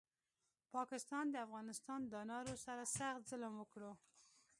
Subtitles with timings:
[0.73, 3.91] پاکستاد د افغانستان دانارو سره سخت ظلم وکړو